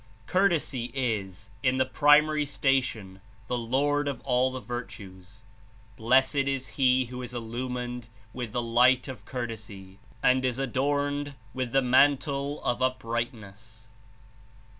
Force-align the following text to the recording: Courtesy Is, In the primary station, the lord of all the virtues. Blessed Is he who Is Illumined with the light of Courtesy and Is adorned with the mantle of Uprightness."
Courtesy 0.25 0.89
Is, 0.95 1.51
In 1.61 1.77
the 1.77 1.85
primary 1.85 2.43
station, 2.47 3.21
the 3.45 3.55
lord 3.59 4.07
of 4.07 4.19
all 4.21 4.51
the 4.51 4.59
virtues. 4.59 5.43
Blessed 5.95 6.47
Is 6.57 6.69
he 6.69 7.05
who 7.05 7.21
Is 7.21 7.35
Illumined 7.35 8.07
with 8.33 8.51
the 8.51 8.63
light 8.63 9.07
of 9.07 9.25
Courtesy 9.25 9.99
and 10.23 10.43
Is 10.43 10.57
adorned 10.57 11.35
with 11.53 11.71
the 11.71 11.83
mantle 11.83 12.63
of 12.63 12.81
Uprightness." 12.81 13.89